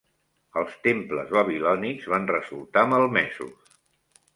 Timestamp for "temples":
0.87-1.35